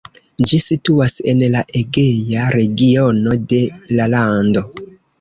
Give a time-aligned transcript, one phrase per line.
[0.51, 3.63] Ĝi situas en la Egea regiono de
[3.97, 4.69] la lando.